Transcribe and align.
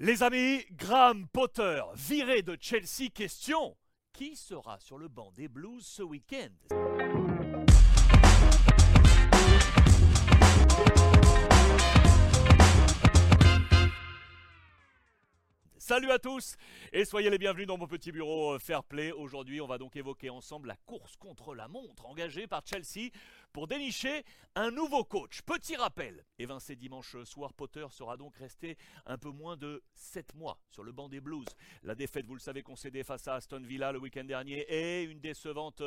Les 0.00 0.22
amis, 0.22 0.64
Graham 0.76 1.26
Potter, 1.26 1.82
viré 1.96 2.42
de 2.42 2.56
Chelsea, 2.60 3.10
question 3.12 3.76
qui 4.12 4.36
sera 4.36 4.78
sur 4.78 4.96
le 4.96 5.08
banc 5.08 5.32
des 5.34 5.48
Blues 5.48 5.84
ce 5.84 6.04
week-end? 6.04 7.37
Salut 15.88 16.10
à 16.10 16.18
tous 16.18 16.56
et 16.92 17.06
soyez 17.06 17.30
les 17.30 17.38
bienvenus 17.38 17.66
dans 17.66 17.78
mon 17.78 17.86
petit 17.86 18.12
bureau 18.12 18.52
euh, 18.52 18.58
Fair 18.58 18.84
Play. 18.84 19.10
Aujourd'hui, 19.10 19.62
on 19.62 19.66
va 19.66 19.78
donc 19.78 19.96
évoquer 19.96 20.28
ensemble 20.28 20.68
la 20.68 20.76
course 20.84 21.16
contre 21.16 21.54
la 21.54 21.66
montre 21.66 22.04
engagée 22.04 22.46
par 22.46 22.60
Chelsea 22.66 23.08
pour 23.54 23.66
dénicher 23.66 24.22
un 24.54 24.70
nouveau 24.70 25.02
coach. 25.02 25.40
Petit 25.40 25.76
rappel, 25.76 26.26
évincé 26.38 26.76
dimanche 26.76 27.16
soir, 27.24 27.54
Potter 27.54 27.86
sera 27.90 28.18
donc 28.18 28.36
resté 28.36 28.76
un 29.06 29.16
peu 29.16 29.30
moins 29.30 29.56
de 29.56 29.82
7 30.08 30.34
mois 30.34 30.58
sur 30.70 30.82
le 30.82 30.92
banc 30.92 31.08
des 31.08 31.20
Blues. 31.20 31.46
La 31.82 31.94
défaite, 31.94 32.26
vous 32.26 32.34
le 32.34 32.40
savez, 32.40 32.62
concédée 32.62 33.04
face 33.04 33.28
à 33.28 33.34
Aston 33.34 33.60
Villa 33.60 33.92
le 33.92 33.98
week-end 33.98 34.24
dernier 34.24 34.60
et 34.68 35.04
une 35.04 35.20
décevante 35.20 35.82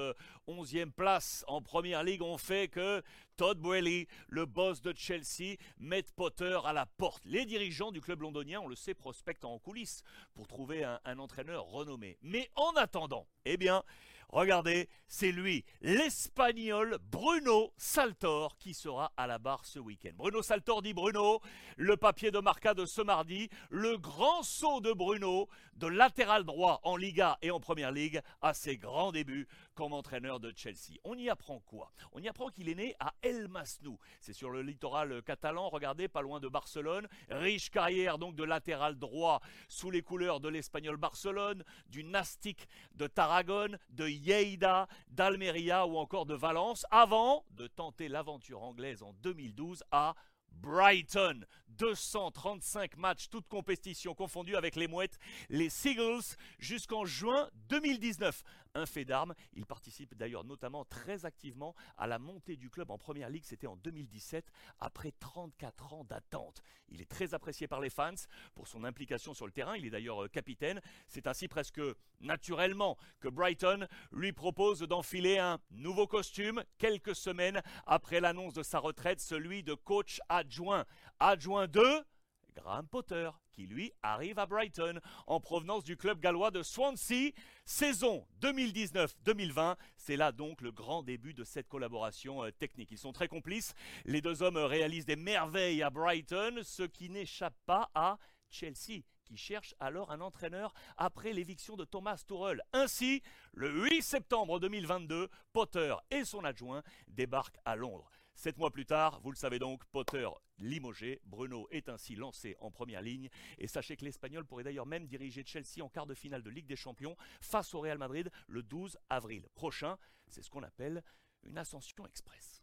11e 0.48 0.88
euh, 0.88 0.92
place 0.96 1.44
en 1.48 1.62
Première 1.62 2.04
Ligue 2.04 2.22
ont 2.22 2.38
fait 2.38 2.68
que 2.68 3.02
Todd 3.36 3.58
Boehly, 3.58 4.08
le 4.28 4.46
boss 4.46 4.82
de 4.82 4.94
Chelsea, 4.96 5.56
met 5.80 6.04
Potter 6.16 6.60
à 6.64 6.72
la 6.72 6.86
porte. 6.86 7.26
Les 7.26 7.46
dirigeants 7.46 7.92
du 7.92 8.00
club 8.00 8.22
londonien, 8.22 8.60
on 8.62 8.68
le 8.68 8.76
sait, 8.76 8.94
prospectent 8.94 9.46
en 9.46 9.58
coulisses 9.58 10.04
pour 10.36 10.48
trouver 10.48 10.84
un 10.84 11.18
entraîneur 11.18 11.66
renommé. 11.66 12.20
Mais 12.22 12.50
en 12.56 12.72
attendant, 12.76 13.28
eh 13.46 13.58
bien, 13.58 13.84
Regardez, 14.32 14.88
c'est 15.08 15.32
lui, 15.34 15.66
l'Espagnol 15.82 16.98
Bruno 17.12 17.74
Saltor, 17.76 18.58
qui 18.58 18.74
sera 18.74 19.12
à 19.18 19.28
la 19.28 19.40
barre 19.40 19.66
ce 19.66 19.78
week-end. 19.78 20.12
Bruno 20.16 20.42
Saltor 20.42 20.82
dit 20.82 20.94
Bruno, 20.94 21.42
le 21.76 21.98
papier 21.98 22.32
de 22.32 22.40
Marca 22.40 22.74
de 22.74 22.86
ce 22.86 23.02
mardi, 23.02 23.50
le 23.70 23.98
grand 23.98 24.42
saut 24.42 24.80
de 24.80 24.94
Bruno, 24.94 25.50
de 25.76 25.88
latéral 25.88 26.46
droit 26.46 26.80
en 26.84 26.96
Liga 26.96 27.38
et 27.42 27.52
en 27.52 27.60
Première 27.60 27.92
Ligue, 27.92 28.22
à 28.42 28.54
ses 28.54 28.78
grands 28.78 29.12
débuts 29.12 29.50
comme 29.74 29.94
entraîneur 29.94 30.40
de 30.40 30.54
Chelsea. 30.56 31.00
On 31.04 31.18
y 31.18 31.30
apprend 31.30 31.60
quoi? 31.60 31.92
On 32.14 32.20
y 32.20 32.30
apprend 32.30 32.50
qu'il 32.50 32.70
est 32.70 32.76
né 32.76 32.96
à 33.00 33.14
El 33.22 33.48
Masnou. 33.50 33.98
C'est 34.22 34.34
sur 34.34 34.50
le 34.50 34.62
littoral 34.62 35.22
catalan, 35.24 35.70
regardez, 35.70 36.08
pas 36.08 36.22
loin 36.22 36.40
de 36.40 36.48
Barcelone. 36.48 37.08
Riche 37.30 37.70
carrière 37.70 38.18
donc 38.18 38.36
de 38.36 38.44
latéral 38.44 38.98
droit 38.98 39.42
sous 39.68 39.92
les 39.92 40.04
couleurs 40.04 40.40
de 40.40 40.48
l'Espagnol 40.48 40.98
Barcelone, 40.98 41.64
du 41.88 42.04
Nastic 42.04 42.68
de 42.94 43.08
Tarragone, 43.08 43.78
de 43.90 44.08
Lleida, 44.22 44.88
d'Almeria 45.10 45.86
ou 45.88 45.98
encore 45.98 46.26
de 46.26 46.36
Valence, 46.36 46.86
avant 46.92 47.44
de 47.52 47.68
tenter 47.68 48.08
l'aventure 48.08 48.62
anglaise 48.62 49.04
en 49.04 49.14
2012 49.14 49.84
à 49.92 50.16
Brighton. 50.52 51.46
235 51.70 52.98
matchs, 52.98 53.30
toutes 53.30 53.48
compétitions 53.48 54.14
confondues 54.14 54.56
avec 54.56 54.76
les 54.76 54.88
mouettes, 54.88 55.18
les 55.50 55.70
Seagulls, 55.70 56.36
jusqu'en 56.60 57.06
juin 57.06 57.50
2019. 57.70 58.44
Un 58.74 58.86
fait 58.86 59.04
d'armes, 59.04 59.34
il 59.54 59.66
participe 59.66 60.16
d'ailleurs 60.16 60.46
notamment 60.46 60.86
très 60.86 61.26
activement 61.26 61.76
à 61.98 62.08
la 62.08 62.20
montée 62.20 62.56
du 62.56 62.70
club 62.70 62.90
en 62.90 62.98
Première 62.98 63.30
Ligue, 63.30 63.44
c'était 63.44 63.68
en 63.68 63.76
2017, 63.76 64.50
après 64.80 65.12
34 65.20 65.94
ans 65.94 66.04
d'attente. 66.06 66.62
Il 66.88 67.02
est 67.02 67.10
très 67.10 67.34
apprécié 67.34 67.68
par 67.68 67.82
les 67.82 67.90
fans 67.90 68.14
pour 68.56 68.68
son 68.68 68.86
implication 68.86 69.34
sur 69.34 69.46
le 69.46 69.52
terrain, 69.52 69.76
il 69.76 69.86
est 69.86 69.90
d'ailleurs 69.90 70.24
euh, 70.24 70.28
capitaine. 70.30 70.80
C'est 71.08 71.28
ainsi 71.28 71.50
presque 71.50 71.82
naturellement 72.22 72.98
que 73.20 73.28
Brighton 73.28 73.88
lui 74.14 74.32
propose 74.32 74.80
d'enfiler 74.80 75.38
un 75.38 75.60
nouveau 75.72 76.08
costume 76.08 76.64
quelques 76.78 77.16
semaines 77.16 77.62
après 77.86 78.22
l'annonce 78.22 78.54
de 78.54 78.64
sa 78.64 78.80
retraite, 78.80 79.20
celui 79.20 79.64
de 79.64 79.74
coach 79.74 80.22
adjoint. 80.30 80.86
Adjoint 81.20 81.68
de 81.68 82.06
Graham 82.56 82.88
Potter, 82.88 83.30
qui 83.52 83.68
lui 83.68 83.92
arrive 84.02 84.40
à 84.40 84.46
Brighton 84.46 85.00
en 85.28 85.40
provenance 85.40 85.84
du 85.84 85.98
club 85.98 86.20
gallois 86.20 86.52
de 86.52 86.64
Swansea. 86.64 87.34
Saison 87.66 88.26
2019-2020, 88.42 89.76
c'est 89.98 90.18
là 90.18 90.32
donc 90.32 90.62
le 90.62 90.72
grand 90.72 91.04
début 91.04 91.34
de 91.34 91.44
cette 91.44 91.68
collaboration 91.68 92.44
euh, 92.44 92.52
technique. 92.52 92.92
Ils 92.92 92.98
sont 92.98 93.14
très 93.14 93.28
complices. 93.28 93.74
Les 94.06 94.22
deux 94.22 94.44
hommes 94.44 94.58
réalisent 94.58 95.06
des 95.06 95.16
merveilles 95.16 95.84
à 95.84 95.90
Brighton, 95.90 96.60
ce 96.64 96.84
qui 96.84 97.10
n'échappe 97.10 97.56
pas 97.66 97.90
à 97.96 98.18
Chelsea 98.50 99.04
qui 99.32 99.38
cherche 99.38 99.74
alors 99.80 100.12
un 100.12 100.20
entraîneur 100.20 100.74
après 100.98 101.32
l'éviction 101.32 101.78
de 101.78 101.86
Thomas 101.86 102.22
Tuchel. 102.28 102.62
Ainsi, 102.74 103.24
le 103.54 103.86
8 103.86 104.02
septembre 104.02 104.60
2022, 104.60 105.30
Potter 105.54 105.96
et 106.12 106.26
son 106.26 106.44
adjoint 106.44 106.84
débarquent 107.08 107.60
à 107.64 107.78
Londres. 107.78 108.12
Sept 108.42 108.58
mois 108.58 108.72
plus 108.72 108.88
tard, 108.88 109.22
vous 109.22 109.30
le 109.30 109.38
savez 109.38 109.60
donc, 109.60 109.86
Potter 109.92 110.28
limogé, 110.58 111.22
Bruno 111.26 111.68
est 111.70 111.90
ainsi 111.90 112.16
lancé 112.16 112.58
en 112.60 112.72
première 112.72 113.04
ligne. 113.04 113.30
Et 113.60 113.68
sachez 113.68 113.96
que 113.96 114.04
l'Espagnol 114.04 114.48
pourrait 114.48 114.64
d'ailleurs 114.64 114.88
même 114.88 115.06
diriger 115.06 115.44
Chelsea 115.46 115.84
en 115.84 115.90
quart 115.90 116.08
de 116.08 116.16
finale 116.16 116.42
de 116.42 116.50
Ligue 116.50 116.66
des 116.66 116.76
Champions 116.76 117.16
face 117.40 117.76
au 117.76 117.82
Real 117.82 118.00
Madrid 118.00 118.32
le 118.48 118.64
12 118.64 118.98
avril 119.12 119.48
prochain. 119.54 119.96
C'est 120.26 120.42
ce 120.42 120.50
qu'on 120.50 120.64
appelle 120.64 121.04
une 121.44 121.60
ascension 121.60 122.04
express. 122.08 122.61